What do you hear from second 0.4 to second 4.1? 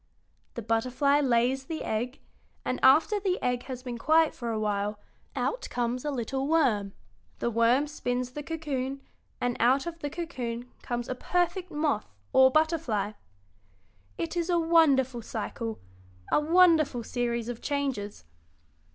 The butterfly lays the egg, and after the egg has been